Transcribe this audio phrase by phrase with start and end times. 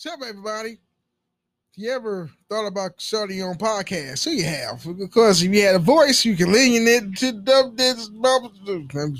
[0.00, 0.78] What's up, everybody?
[1.72, 4.86] If you ever thought about starting your own podcast, so you have.
[4.96, 8.08] Because if you had a voice, you can lean it to dub this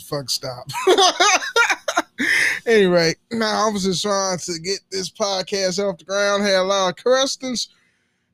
[0.05, 0.69] fuck stop.
[2.67, 6.45] anyway, now I was just trying to get this podcast off the ground.
[6.45, 7.71] Had a lot of questions.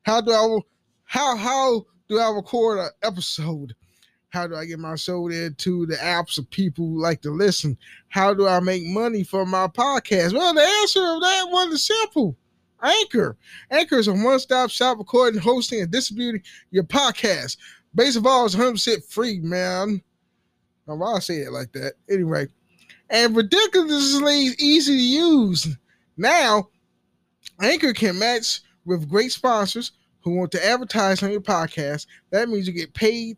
[0.03, 0.59] How do I
[1.05, 3.73] how how do I record an episode?
[4.35, 7.31] How do I get my show there to the apps of people who like to
[7.31, 7.77] listen?
[8.09, 10.33] How do I make money for my podcast?
[10.33, 12.35] Well, the answer of that one is simple.
[12.83, 13.37] Anchor.
[13.71, 17.55] Anchor is a one-stop shop recording, hosting, and distributing your podcast.
[17.95, 20.01] Base of all is 100% free, man.
[20.85, 21.93] Now, why I say it like that?
[22.09, 22.49] Anyway,
[23.09, 25.77] and ridiculously easy to use.
[26.17, 26.67] Now,
[27.61, 32.05] Anchor can match with great sponsors who want to advertise on your podcast.
[32.31, 33.37] That means you get paid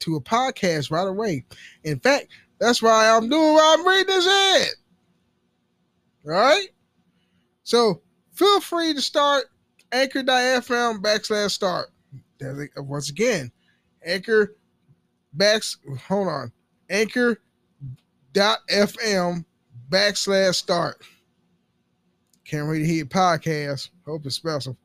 [0.00, 1.44] to a podcast right away.
[1.84, 4.68] In fact, that's why I'm doing why I'm reading this ad.
[6.26, 6.68] All right?
[7.62, 8.02] So
[8.32, 9.44] feel free to start
[9.92, 11.90] anchor.fm backslash start.
[12.76, 13.50] Once again,
[14.04, 14.56] anchor
[15.32, 16.52] backs hold on.
[16.90, 17.40] Anchor.fm
[19.88, 21.02] backslash start.
[22.44, 23.88] Can't wait to hear podcast.
[24.04, 24.76] Hope it's special.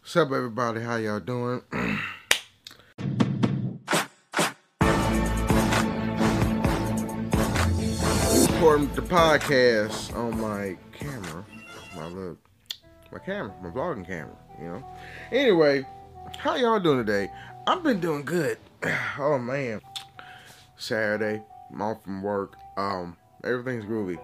[0.00, 0.80] What's up, everybody?
[0.80, 1.62] How y'all doing?
[8.74, 11.44] recording the podcast on my camera,
[11.94, 12.36] my little,
[13.12, 14.36] my camera, my vlogging camera.
[14.60, 14.84] You know.
[15.30, 15.86] Anyway,
[16.38, 17.30] how y'all doing today?
[17.68, 18.58] I've been doing good.
[19.16, 19.80] Oh man,
[20.76, 21.40] Saturday,
[21.72, 22.56] I'm off from work.
[22.76, 24.18] Um, everything's groovy.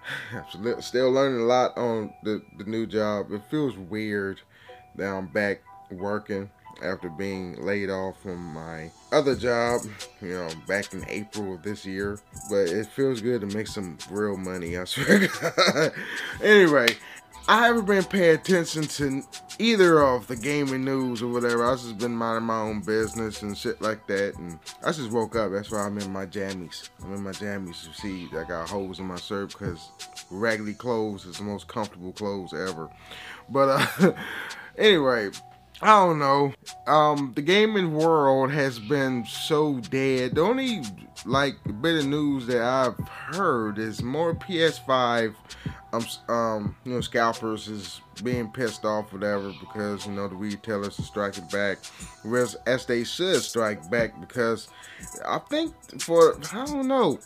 [0.80, 3.30] Still learning a lot on the the new job.
[3.30, 4.40] It feels weird
[4.96, 6.50] that I'm back working
[6.82, 9.82] after being laid off from my other job,
[10.20, 12.18] you know, back in April of this year.
[12.48, 15.28] But it feels good to make some real money, I swear.
[16.42, 16.88] anyway,
[17.48, 19.22] I haven't been paying attention to
[19.58, 21.64] either of the gaming news or whatever.
[21.64, 24.36] I've just been minding my own business and shit like that.
[24.36, 25.50] And I just woke up.
[25.50, 26.88] That's why I'm in my jammies.
[27.02, 27.84] I'm in my jammies.
[27.86, 29.90] You see, I got holes in my shirt because
[30.30, 32.88] raggedy clothes is the most comfortable clothes ever.
[33.48, 34.12] But uh,
[34.78, 35.30] anyway,
[35.82, 36.54] I don't know.
[36.86, 40.36] Um, the gaming world has been so dead.
[40.36, 40.82] The only
[41.26, 45.34] like bit of news that I've heard is more PS5
[45.92, 50.98] um um you know scalpers is being pissed off whatever because you know the retailers
[50.98, 51.78] are striking back
[52.22, 54.68] whereas as they should strike back because
[55.26, 57.18] I think for I don't know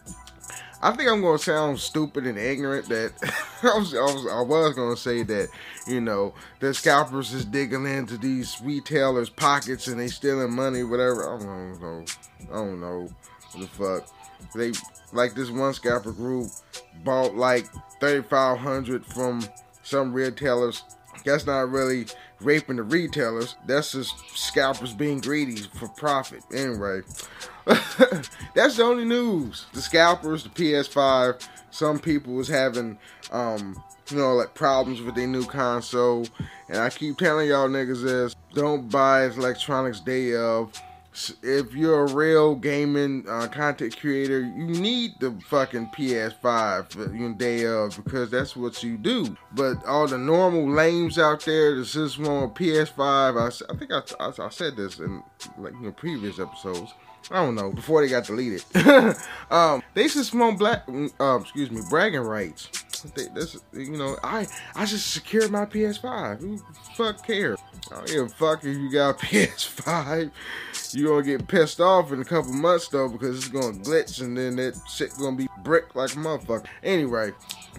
[0.82, 2.88] I think I'm gonna sound stupid and ignorant.
[2.88, 3.12] That
[3.62, 5.48] I was, I was, I was gonna say that,
[5.86, 11.34] you know, the scalpers is digging into these retailers' pockets and they stealing money, whatever.
[11.34, 12.04] I don't know.
[12.50, 13.08] I don't know
[13.58, 14.06] the fuck.
[14.54, 14.72] They
[15.12, 16.48] like this one scalper group
[17.04, 17.66] bought like
[18.00, 19.42] 3,500 from
[19.82, 20.82] some retailers.
[21.24, 22.06] That's not really
[22.40, 23.56] raping the retailers.
[23.66, 26.42] That's just scalpers being greedy for profit.
[26.52, 27.02] Anyway.
[28.54, 29.66] That's the only news.
[29.72, 31.48] The scalpers, the PS5.
[31.70, 32.96] Some people was having,
[33.32, 36.26] um, you know, like problems with their new console.
[36.68, 40.72] And I keep telling y'all niggas this: don't buy electronics day of.
[41.42, 47.66] If you're a real gaming uh, content creator, you need the fucking PS5 you day
[47.66, 49.36] of because that's what you do.
[49.52, 54.02] But all the normal lames out there that just want PS5, I, I think I,
[54.20, 55.22] I, I said this in
[55.58, 56.92] like you know previous episodes
[57.30, 58.64] I don't know, before they got deleted.
[59.50, 60.84] um, they just want black,
[61.18, 62.68] uh, excuse me, bragging rights.
[63.14, 66.40] That's, you know, I I just secured my PS5.
[66.40, 66.58] Who
[66.96, 67.56] fuck care?
[67.92, 70.30] I don't fuck if you got a PS5.
[70.94, 74.36] You gonna get pissed off in a couple months though because it's gonna glitch and
[74.36, 76.66] then that shit gonna be brick like a motherfucker.
[76.82, 77.32] Anyway,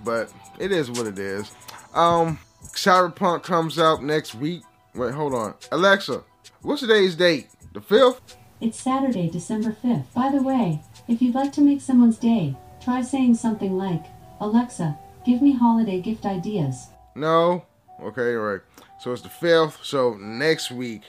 [0.03, 1.51] but it is what it is.
[1.93, 2.39] Um,
[2.73, 4.63] Cyberpunk comes out next week.
[4.93, 6.23] Wait, hold on, Alexa,
[6.61, 7.47] what's today's date?
[7.73, 8.35] The fifth.
[8.59, 10.11] It's Saturday, December 5th.
[10.15, 14.03] By the way, if you'd like to make someone's day, try saying something like,
[14.39, 16.87] Alexa, give me holiday gift ideas.
[17.13, 17.65] No?
[18.01, 18.61] Okay, alright.
[18.99, 19.83] So it's the 5th.
[19.83, 21.03] So next week,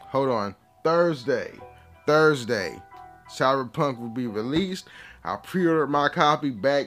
[0.00, 0.54] hold on,
[0.84, 1.50] Thursday,
[2.06, 2.80] Thursday,
[3.28, 4.86] Cyberpunk will be released.
[5.24, 6.86] I pre ordered my copy back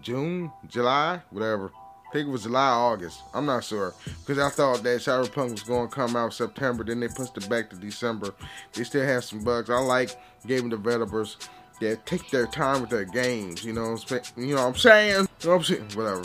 [0.00, 1.72] June, July, whatever
[2.08, 3.22] I think it was July, August.
[3.34, 6.84] I'm not sure because I thought that Cyberpunk was going to come out September.
[6.84, 8.32] Then they pushed it back to December.
[8.72, 9.68] They still have some bugs.
[9.68, 11.38] I like game developers
[11.80, 13.64] that take their time with their games.
[13.64, 13.96] You know,
[14.36, 15.28] you know what I'm saying?
[15.40, 15.90] You know what I'm saying?
[15.94, 16.22] Whatever.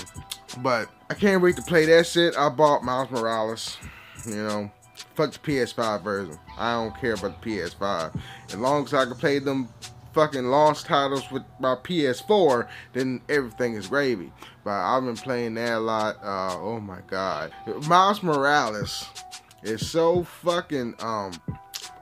[0.60, 2.38] But I can't wait to play that shit.
[2.38, 3.78] I bought Miles Morales.
[4.26, 4.72] You know,
[5.16, 6.38] fuck the PS5 version.
[6.58, 8.20] I don't care about the PS5.
[8.50, 9.70] As long as I can play them
[10.14, 14.32] fucking lost titles with my PS4, then everything is gravy.
[14.64, 16.18] But I've been playing that a lot.
[16.22, 17.52] Uh, oh my god,
[17.88, 19.06] Miles Morales
[19.64, 21.34] is so fucking um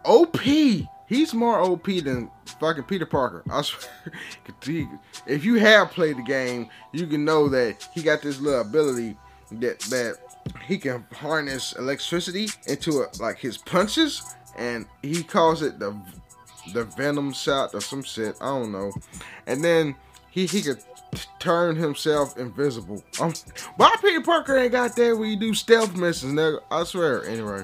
[0.06, 0.40] OP.
[1.08, 3.44] He's more OP than fucking Peter Parker.
[3.50, 3.92] I swear.
[5.28, 9.16] if you have played the game, you can know that he got this little ability
[9.52, 10.18] that that
[10.66, 15.96] he can harness electricity into a, like his punches, and he calls it the
[16.74, 18.36] the venom shot or some shit.
[18.42, 18.92] I don't know.
[19.46, 19.96] And then
[20.30, 20.84] he he could
[21.40, 23.04] turn himself invisible.
[23.20, 23.34] Um,
[23.78, 26.60] why Peter Parker ain't got that when you do stealth missions, nigga?
[26.70, 27.26] I swear.
[27.26, 27.64] Anyway,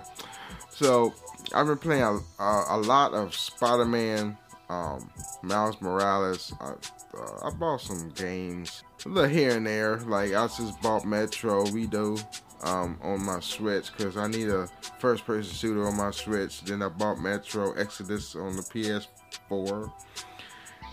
[0.69, 1.13] so
[1.53, 4.37] I've been playing a, a, a lot of Spider-Man,
[4.69, 5.09] um,
[5.41, 6.53] Miles Morales.
[6.59, 6.73] I,
[7.17, 9.97] uh, I bought some games, a little here and there.
[9.99, 12.23] Like I just bought Metro, Redux
[12.63, 14.67] um, on my Switch because I need a
[14.99, 16.61] first-person shooter on my Switch.
[16.61, 19.91] Then I bought Metro Exodus on the PS4.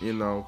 [0.01, 0.47] You know,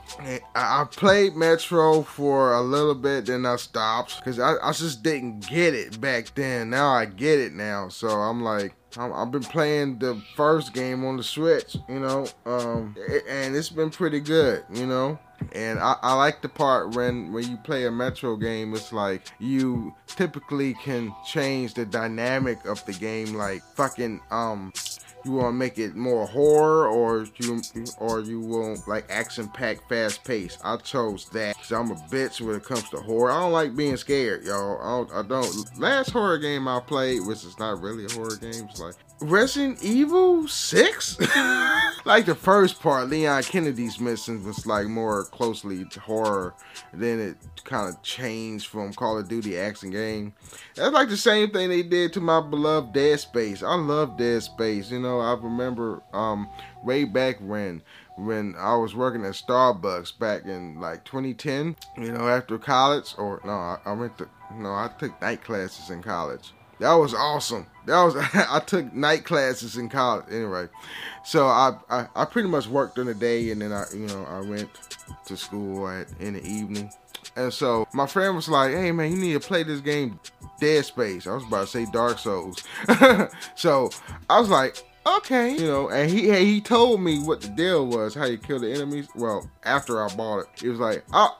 [0.55, 5.47] I, played Metro for a little bit, then I stopped because I, I just didn't
[5.49, 6.71] get it back then.
[6.71, 11.05] Now I get it now, so I'm like, i have been playing the first game
[11.05, 12.97] on the Switch, you know, um,
[13.29, 15.19] and it's been pretty good, you know.
[15.53, 19.23] And I, I, like the part when when you play a Metro game, it's like
[19.39, 24.73] you typically can change the dynamic of the game, like fucking um
[25.25, 27.63] you want to make it more horror or you
[27.99, 32.41] or you want like action packed fast pace i chose that because i'm a bitch
[32.41, 35.79] when it comes to horror i don't like being scared y'all I don't, I don't
[35.79, 39.83] last horror game i played which is not really a horror game it's like Resident
[39.83, 41.21] Evil 6?
[42.05, 46.55] like the first part, Leon Kennedy's mission was like more closely to horror.
[46.93, 50.35] Then it kind of changed from Call of Duty action game.
[50.75, 53.63] That's like the same thing they did to my beloved Dead Space.
[53.63, 54.91] I love Dead Space.
[54.91, 56.49] You know, I remember um,
[56.83, 57.83] way back when
[58.17, 63.41] when I was working at Starbucks back in like 2010, you know, after college, or
[63.45, 67.67] no, I, I went to, no, I took night classes in college that was awesome.
[67.87, 70.69] That was I took night classes in college anyway.
[71.25, 74.25] So I, I, I pretty much worked during the day and then I you know
[74.29, 74.69] I went
[75.27, 76.91] to school at in the evening.
[77.37, 80.19] And so my friend was like, "Hey man, you need to play this game,
[80.61, 82.63] Dead Space." I was about to say Dark Souls.
[83.55, 83.91] so
[84.29, 85.89] I was like, "Okay," you know.
[85.89, 89.09] And he he told me what the deal was, how you kill the enemies.
[89.15, 91.37] Well, after I bought it, he was like, "Oh,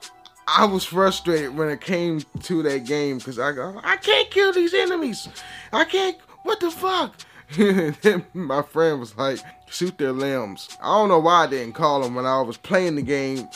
[0.47, 4.51] I was frustrated when it came to that game because I go, I can't kill
[4.51, 5.27] these enemies.
[5.71, 6.17] I can't.
[6.43, 7.15] What the fuck?
[7.57, 9.39] then my friend was like,
[9.69, 10.69] shoot their limbs.
[10.81, 13.47] I don't know why I didn't call them when I was playing the game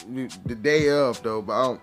[0.45, 1.81] the day of though, but I don't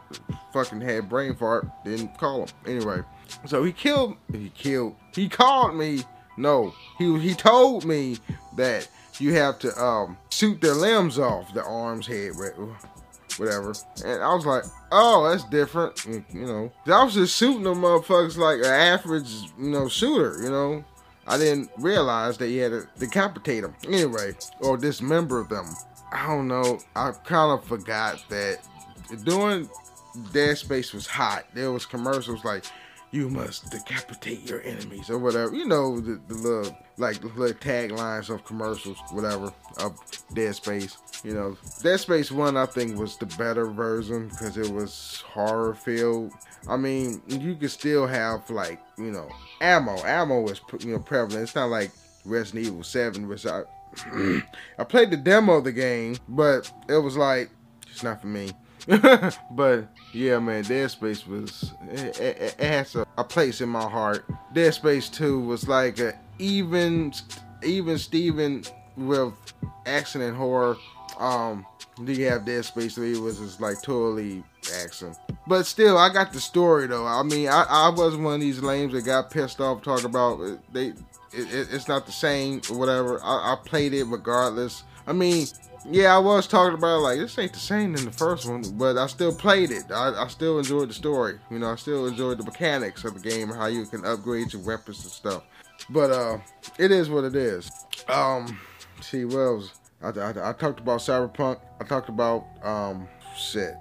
[0.53, 1.67] fucking had brain fart.
[1.85, 3.01] Didn't call him anyway.
[3.47, 4.17] So he killed.
[4.33, 4.97] He killed.
[5.15, 6.05] He called me.
[6.37, 8.19] No, he he told me
[8.57, 8.89] that
[9.19, 12.33] you have to um shoot their limbs off, the arms, head,
[13.37, 13.75] whatever.
[14.05, 16.05] And I was like, oh, that's different.
[16.33, 20.43] You know, I was just shooting them motherfuckers like an average, you know, shooter.
[20.43, 20.85] You know,
[21.27, 25.67] I didn't realize that you had to decapitate them anyway, or dismember them.
[26.13, 26.79] I don't know.
[26.95, 28.59] I kind of forgot that
[29.25, 29.69] doing
[30.33, 31.45] Dead Space was hot.
[31.55, 32.65] There was commercials like
[33.15, 35.55] you must decapitate your enemies or whatever.
[35.55, 39.97] You know the, the little like the little taglines of commercials, whatever of
[40.35, 40.99] Dead Space.
[41.23, 45.75] You know, Dead Space One I think was the better version because it was horror
[45.75, 46.33] filled.
[46.69, 49.29] I mean, you could still have like you know
[49.61, 49.97] ammo.
[50.05, 51.45] Ammo was you know prevalent.
[51.45, 51.93] It's not like
[52.25, 53.63] Resident Evil Seven, which I
[54.79, 57.49] I played the demo of the game, but it was like
[57.89, 58.51] it's not for me.
[59.51, 63.89] but yeah, man, Dead Space was it, it, it has a, a, place in my
[63.89, 64.27] heart.
[64.53, 67.13] Dead Space Two was like a even
[67.63, 68.63] even Steven
[68.97, 69.33] with
[69.87, 70.77] action and horror.
[71.19, 71.65] Um,
[72.05, 74.45] do you have Dead Space Three, was just like totally
[74.83, 75.15] action.
[75.47, 77.07] But still, I got the story though.
[77.07, 80.41] I mean, I, I was one of these lames that got pissed off talking about
[80.73, 80.89] they.
[81.37, 83.21] It, it's not the same or whatever.
[83.23, 84.85] I, I played it regardless.
[85.07, 85.47] I mean,
[85.91, 88.97] yeah, I was talking about like this ain't the same in the first one, but
[88.97, 89.85] I still played it.
[89.91, 91.39] I, I still enjoyed the story.
[91.51, 94.63] You know, I still enjoyed the mechanics of the game, how you can upgrade your
[94.63, 95.43] weapons and stuff.
[95.91, 96.39] But uh,
[96.79, 97.71] it is what it is.
[98.09, 98.59] Um,
[99.01, 99.73] see, Wells.
[100.03, 101.61] I, I, I talked about Cyberpunk.
[101.81, 103.75] I talked about um, shit,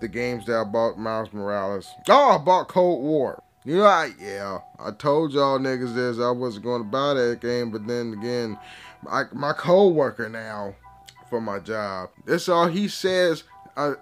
[0.00, 1.90] the games that I bought, Miles Morales.
[2.08, 3.42] Oh, I bought Cold War.
[3.64, 6.18] You know, I yeah, I told y'all niggas this.
[6.18, 8.58] I wasn't going to buy that game, but then again,
[9.02, 10.74] my my co-worker now
[11.28, 12.10] for my job.
[12.24, 13.44] That's all he says.
[13.76, 13.94] Uh,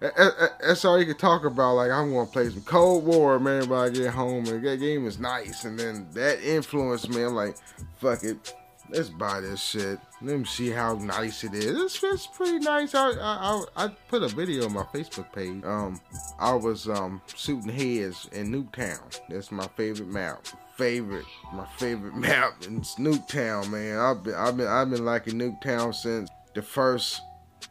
[0.00, 1.74] that's all he can talk about.
[1.74, 3.68] Like I'm gonna play some Cold War, man.
[3.68, 5.64] When I get home, and that game is nice.
[5.64, 7.22] And then that influenced me.
[7.22, 7.56] I'm like,
[7.98, 8.54] fuck it.
[8.90, 9.98] let's buy this shit.
[10.20, 11.78] Let me see how nice it is.
[11.80, 12.94] It's, it's pretty nice.
[12.94, 15.64] I, I I I put a video on my Facebook page.
[15.64, 16.00] Um,
[16.38, 19.20] I was um shooting heads in Nuketown.
[19.28, 20.46] That's my favorite map.
[20.76, 23.98] Favorite, my favorite map in Nuketown, man.
[23.98, 27.20] I've been I've been I've been liking Nuketown since the first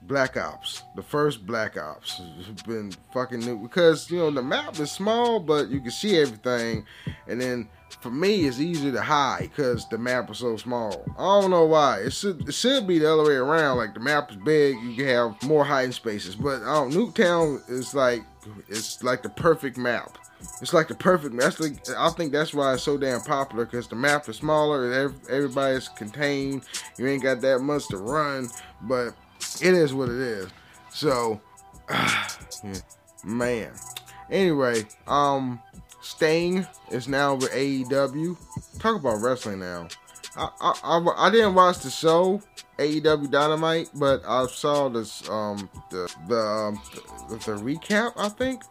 [0.04, 0.84] Black Ops.
[0.96, 5.40] The first Black Ops has been fucking new because you know the map is small,
[5.40, 6.86] but you can see everything.
[7.28, 7.70] And then
[8.02, 11.06] for me, it's easier to hide because the map is so small.
[11.18, 12.00] I don't know why.
[12.00, 13.78] It should it should be the other way around.
[13.78, 16.36] Like the map is big, you can have more hiding spaces.
[16.36, 18.24] But don't, Nuketown is like
[18.68, 20.18] it's like the perfect map.
[20.62, 21.38] It's like the perfect.
[21.38, 25.14] That's like I think that's why it's so damn popular because the map is smaller.
[25.30, 26.64] Everybody's contained.
[26.98, 28.50] You ain't got that much to run,
[28.82, 29.14] but
[29.62, 30.48] it is what it is.
[30.92, 31.42] So,
[33.24, 33.72] man.
[34.30, 35.60] Anyway, um,
[36.02, 38.38] Sting is now with AEW.
[38.80, 39.88] Talk about wrestling now.
[40.36, 42.42] I, I, I, I, didn't watch the show
[42.78, 46.82] AEW Dynamite, but I saw this um the the, um,
[47.30, 48.64] the, the recap I think,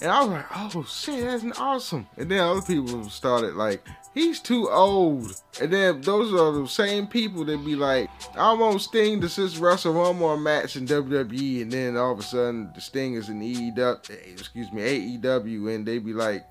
[0.00, 2.06] and I was like, oh shit, that's awesome.
[2.16, 5.34] And then other people started like, he's too old.
[5.60, 9.58] And then those are the same people that be like, I want Sting to just
[9.58, 13.28] wrestle one more match in WWE, and then all of a sudden the Sting is
[13.28, 13.96] in the EW,
[14.32, 16.44] excuse me, AEW, and they be like,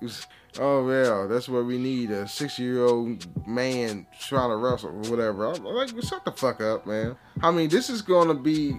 [0.58, 5.10] oh yeah, that's what we need a six year old man trying to wrestle or
[5.10, 5.46] whatever.
[5.46, 7.16] I'm like, shut the fuck up, man.
[7.42, 8.76] I mean, this is going to be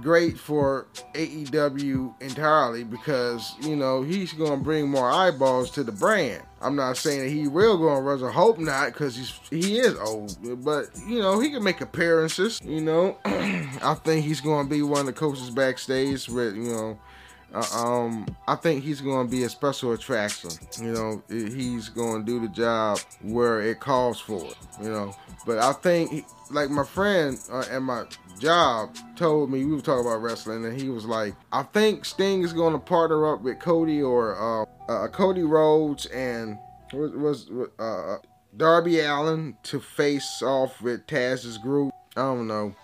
[0.00, 5.92] great for AEW entirely because you know he's going to bring more eyeballs to the
[5.92, 6.42] brand.
[6.60, 8.30] I'm not saying that he will go on wrestle.
[8.30, 10.64] Hope not, because he's he is old.
[10.64, 12.60] But you know he can make appearances.
[12.64, 16.72] You know, I think he's going to be one of the coaches backstage with you
[16.72, 16.98] know
[17.54, 20.50] uh, um, I think he's going to be a special attraction.
[20.80, 24.56] You know, he's going to do the job where it calls for it.
[24.80, 25.14] You know,
[25.46, 28.04] but I think, like my friend uh, at my
[28.38, 32.42] job told me, we were talking about wrestling, and he was like, I think Sting
[32.42, 36.58] is going to partner up with Cody or uh, uh Cody Rhodes and
[36.92, 38.16] was, was uh,
[38.56, 41.92] Darby Allin to face off with Taz's group.
[42.16, 42.74] I don't know,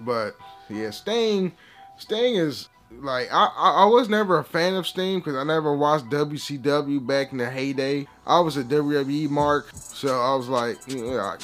[0.00, 0.34] but
[0.68, 1.52] yeah, Sting,
[1.98, 2.68] Sting is
[2.98, 7.32] like I, I was never a fan of Sting because I never watched WCW back
[7.32, 8.06] in the heyday.
[8.26, 11.36] I was a WWE mark, so I was like, you know, I,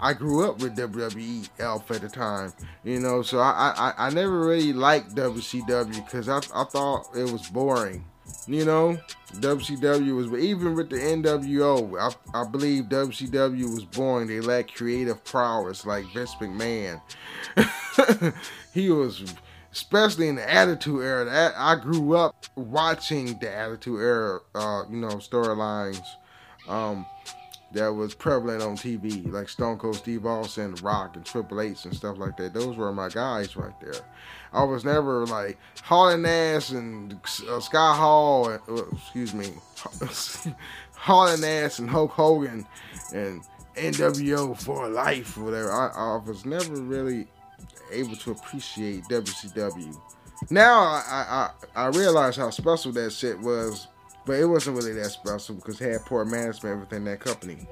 [0.00, 2.52] I grew up with WWE Alpha at the time,
[2.84, 7.30] you know, so I I, I never really liked WCW because I, I thought it
[7.30, 8.04] was boring.
[8.48, 8.98] You know,
[9.34, 14.28] WCW was, even with the NWO, I, I believe WCW was boring.
[14.28, 17.00] They lacked creative prowess like Vince McMahon.
[18.74, 19.34] he was
[19.76, 21.24] especially in the Attitude Era.
[21.26, 26.02] That I grew up watching the Attitude Era, uh, you know, storylines
[26.66, 27.04] um,
[27.72, 31.94] that was prevalent on TV, like Stone Cold Steve Austin, Rock, and Triple H and
[31.94, 32.54] stuff like that.
[32.54, 34.00] Those were my guys right there.
[34.54, 39.50] I was never like Hall Nash and uh, Scott Hall, and, uh, excuse me,
[40.94, 42.66] Hall Nash and Hulk Hogan
[43.12, 43.42] and
[43.76, 45.70] NWO for life, whatever.
[45.70, 47.28] I, I was never really
[47.92, 49.98] able to appreciate WCW.
[50.50, 53.88] Now I, I I realize how special that shit was,
[54.24, 57.66] but it wasn't really that special because had poor management within that company.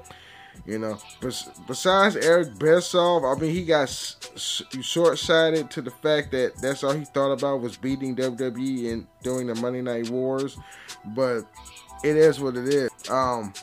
[0.65, 3.89] You know, but besides Eric Bischoff, I mean, he got
[4.35, 9.47] short-sighted to the fact that that's all he thought about was beating WWE and doing
[9.47, 10.57] the Monday Night Wars.
[11.07, 11.41] But
[12.03, 12.89] it is what it is.
[13.09, 13.53] Um,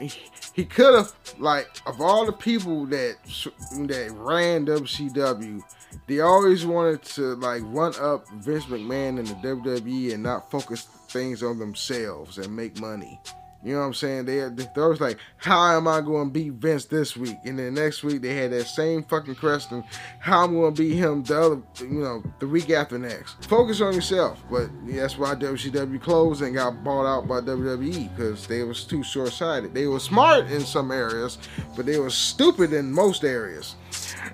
[0.52, 5.62] he, could have like of all the people that that ran WCW,
[6.06, 10.82] they always wanted to like run up Vince McMahon in the WWE and not focus
[11.09, 13.21] things on themselves and make money.
[13.64, 14.25] You know what I'm saying?
[14.25, 17.37] They they was like, how am I going to beat Vince this week?
[17.45, 19.85] And then next week they had that same fucking question,
[20.19, 23.45] how I'm going to beat him the other, you know, the week after next.
[23.47, 24.42] Focus on yourself.
[24.50, 29.04] But that's why WCW closed and got bought out by WWE because they was too
[29.04, 29.75] short-sighted.
[29.75, 31.38] They were smart in some areas,
[31.76, 33.76] but they were stupid in most areas.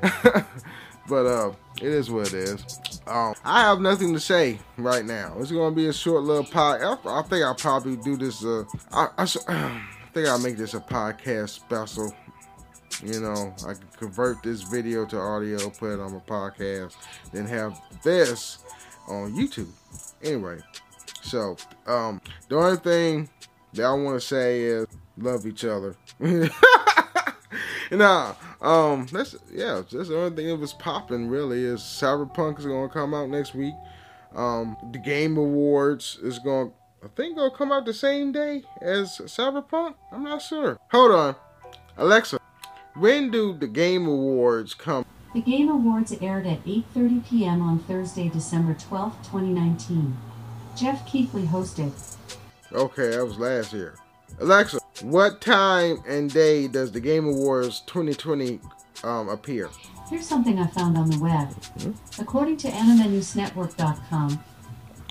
[1.08, 2.80] but uh, it is what it is.
[3.06, 5.34] Um, I have nothing to say right now.
[5.38, 6.80] It's gonna be a short little pod.
[6.82, 8.44] I, think I'll probably do this.
[8.44, 12.14] Uh, I, I, I think I'll make this a podcast special.
[13.02, 16.96] You know, I can convert this video to audio, put it on my podcast,
[17.32, 18.58] then have this
[19.06, 19.70] on YouTube.
[20.22, 20.58] Anyway,
[21.22, 23.28] so um, the only thing
[23.74, 24.86] that I want to say is
[25.16, 25.96] love each other.
[27.90, 32.66] nah, um, that's yeah, that's the only thing that was popping really is Cyberpunk is
[32.66, 33.74] gonna come out next week.
[34.34, 36.70] Um, the Game Awards is gonna,
[37.02, 39.94] I think, gonna come out the same day as Cyberpunk.
[40.12, 40.78] I'm not sure.
[40.90, 41.36] Hold on,
[41.96, 42.40] Alexa,
[42.96, 45.04] when do the Game Awards come?
[45.34, 47.62] The Game Awards aired at 8:30 p.m.
[47.62, 50.16] on Thursday, December 12, 2019.
[50.76, 51.92] Geoff Keighley hosted.
[52.72, 53.94] Okay, that was last year.
[54.40, 58.60] Alexa, what time and day does the Game Awards 2020
[59.02, 59.68] um, appear?
[60.08, 61.54] Here's something I found on the web.
[62.18, 64.42] According to AnimeNewsNetwork.com,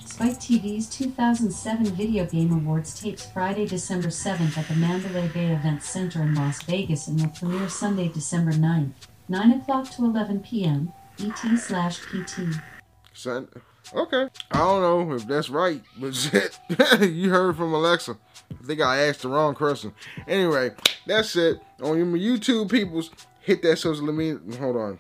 [0.06, 5.84] Spike TV's 2007 Video Game Awards takes Friday, December 7th at the Mandalay Bay Event
[5.84, 8.94] Center in Las Vegas and will premiere Sunday, December 9th,
[9.28, 10.94] 9 o'clock to 11 p.m.
[11.20, 12.60] ET slash PT.
[13.94, 14.28] Okay.
[14.52, 16.60] I don't know if that's right, but shit,
[17.02, 18.18] you heard from Alexa.
[18.52, 19.94] I think I asked the wrong question.
[20.28, 20.72] Anyway,
[21.06, 21.60] that's it.
[21.82, 24.40] On your YouTube peoples, hit that social media.
[24.60, 25.00] Hold on.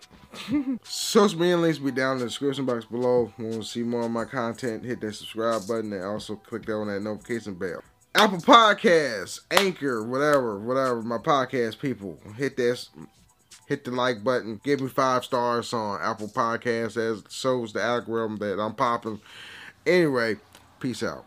[0.83, 3.31] social media links be down in the description box below.
[3.37, 4.85] Want to see more of my content?
[4.85, 7.81] Hit that subscribe button and also click that on that notification bell.
[8.15, 11.01] Apple Podcasts, Anchor, whatever, whatever.
[11.01, 12.87] My podcast people, hit that
[13.67, 14.59] hit the like button.
[14.63, 19.21] Give me five stars on Apple Podcasts as shows the algorithm that I'm popping.
[19.85, 20.37] Anyway,
[20.79, 21.26] peace out.